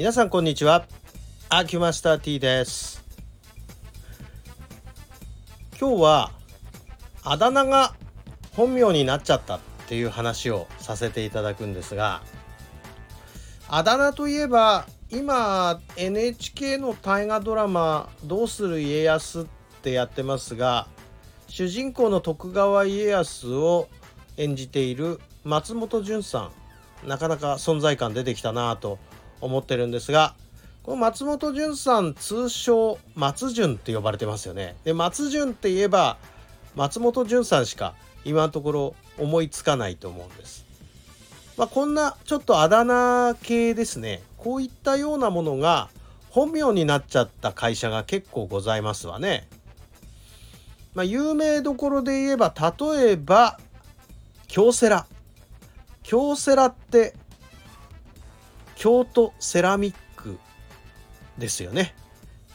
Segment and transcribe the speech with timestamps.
[0.00, 0.86] 皆さんこんにちは。
[1.50, 3.04] アキュマスター T です。
[5.78, 6.30] 今日は
[7.22, 7.92] あだ名が
[8.52, 12.22] 本名になっちゃったっていう話をさせていただくんですが
[13.68, 19.44] あだ名といえば今 NHK の大河ドラマ「どうする家康」っ
[19.82, 20.86] てやってますが
[21.46, 23.88] 主人公の徳川家康を
[24.38, 26.50] 演じている松本潤さ
[27.04, 28.98] んなかなか存在感出てきたなと
[29.40, 30.34] 思ってるんですが
[30.82, 34.76] この松本潤さん通称松潤って呼ばれてますよね。
[34.84, 36.16] で松潤って言えば
[36.74, 40.64] 松本潤さんしか今のところ思いつかないと思うんです。
[41.56, 45.90] まあ、こんなちょっとあだ名系ですねこういったようなものが
[46.30, 49.48] 本名になっちゃった会社が結構ございますわね。
[50.94, 53.60] まあ、有名どころで言えば例えば
[54.48, 55.06] 京セラ
[56.02, 57.14] 京セラって
[58.80, 60.38] 京都セラミック
[61.36, 61.94] ですよね。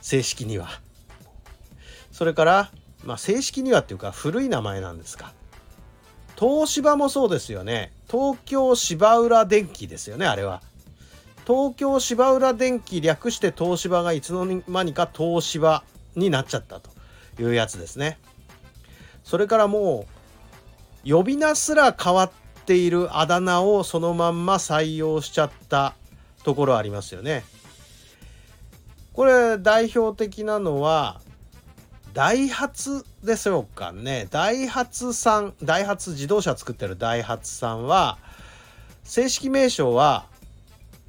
[0.01, 0.69] 正式には。
[2.11, 2.71] それから
[3.03, 5.33] まあ正式にはっていうか古い名前なんですか。
[6.35, 7.91] 東芝もそうですよね。
[8.09, 10.63] 東京芝浦電機ですよねあれは。
[11.45, 15.83] 東京芝浦電機略して東芝がいつの間にか東芝
[16.15, 16.89] になっちゃったと
[17.39, 18.17] いうやつですね。
[19.23, 20.07] それからも
[21.05, 22.31] う呼び名すら変わっ
[22.65, 25.93] ているあだ名をそのまんま採用しちゃった
[26.45, 27.43] ところありますよね。
[29.13, 31.19] これ代表的なのは
[32.13, 34.27] ダイハツでしょうかね。
[34.29, 38.19] ダイハツさん、ダイハツ自動車作ってるダイハツさんは
[39.03, 40.27] 正式名称は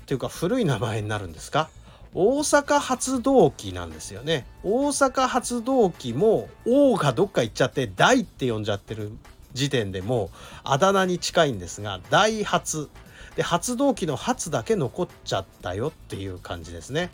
[0.07, 1.69] というか古い名前になるんですか？
[2.15, 4.47] 大阪発動機なんですよね。
[4.63, 9.13] 大阪発動機も O がどっか行っちゃって大って呼んじゃってる
[9.53, 10.31] 時点でもう
[10.65, 12.89] あだ名に近いんですがダイハツ
[13.37, 17.11] で発動機の発だけ残っちゃったよっていう感じですね。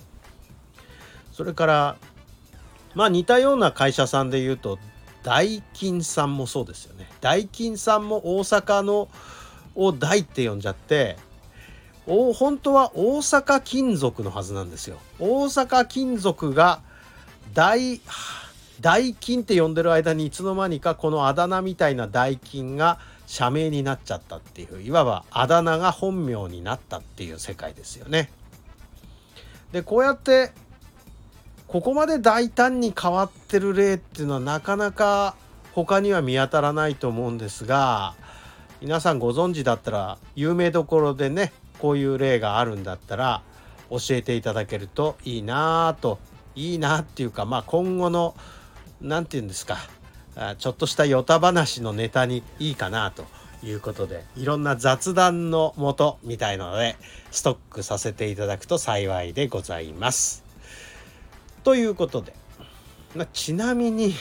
[1.33, 1.97] それから
[2.95, 4.79] まあ似たような会社さんで言うと
[5.23, 7.09] ダイキンさんもそうですよね。
[7.21, 9.09] ダイキンさんも大阪の
[9.75, 11.17] を大って呼んじゃって
[12.07, 14.99] お本当は大阪金属のはずなんですよ。
[15.19, 16.81] 大阪金属が
[17.53, 18.01] 大
[18.81, 28.31] 大金って呼んでる間にいつの間にかこのあだ名みたいな大金が社名になっちゃったっていういわばあだ名が本名になったっていう世界ですよね。
[29.73, 30.53] でこうやって
[31.67, 35.35] ここまで大胆に変わってる例っていうのはなかなか
[35.73, 38.15] 他には見当たらないと思うんですが
[38.83, 43.43] 皆さんご存知だったら有名どころでねこういう例があるんだったら
[43.89, 46.19] 教えていただけるといいなと
[46.55, 48.35] いいなっていうかまあ今後の
[49.01, 49.79] 何て言うんですか
[50.59, 53.27] ちょっとしたヨタ話のネタにいいかなと
[53.63, 56.97] いうことでいろんな雑談のもとみたいなので
[57.31, 60.43] ストックさせていただくと幸いでございます。
[61.65, 62.35] ということで、
[63.15, 64.15] まちなみに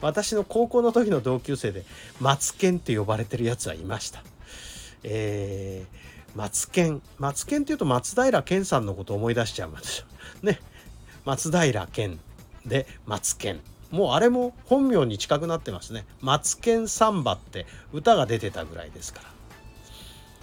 [0.00, 1.84] 私の高校の時の同級生で
[2.20, 4.22] マツケンって呼ばれてるやつはいました。
[5.02, 10.06] えー、マツケンマツケンっていうと松平健さんのこと思い出しちゃうんですよ。
[10.42, 10.60] ね
[11.24, 12.18] 松平健
[12.66, 19.30] でマツケンもうあれも本名に近くなってますね「マツケンサンバ」って歌が出てたぐらいですから。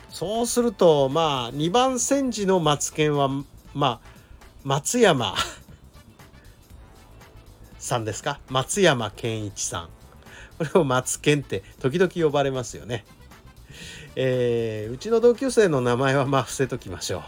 [0.09, 3.29] そうするとまあ2番煎じのマツケンは
[3.73, 3.99] まあ
[4.63, 5.35] 松山
[7.77, 8.39] さんですか？
[8.49, 9.89] 松山健一さん。
[10.57, 13.05] これをマツケンって時々呼ばれますよね。
[14.15, 17.23] えー、うちの同級生の名前はまあ伏せときましょう。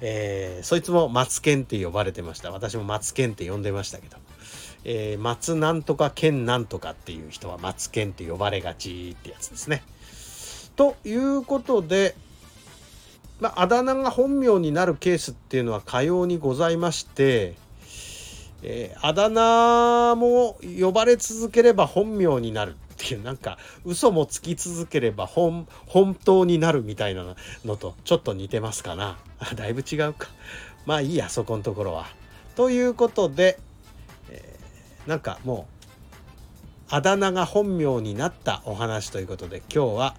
[0.00, 2.50] えー、そいつもマツケンって呼ばれてました。
[2.50, 4.16] 私もマツケンって呼んでましたけど。
[4.84, 9.82] えー、松なんとか県なんとかっていう人は松県って呼ばれがちってやつですね。
[10.76, 12.16] ということで、
[13.40, 17.54] まあ、あだ名が本名になるケースっていうのはかようにございまして、
[18.62, 29.18] えー、あだ名も呼ばれ続ければ本名になるっていうなんか嘘もつき続ければ本本当になるみたいなのとちょっと似てますかな
[29.54, 30.28] だいぶ違うか
[30.86, 32.06] まあいいやそこのところは。
[32.56, 33.58] ということで
[35.06, 35.84] なんかもう
[36.90, 40.14] あだ名が本名になったお話ということで今日は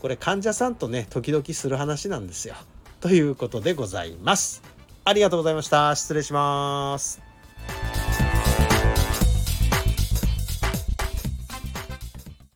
[0.00, 2.54] これ患者さんとね時々する話なんですよ。
[3.00, 4.62] ということでございます。
[5.04, 5.94] ありがとうございました。
[5.96, 7.29] 失礼します。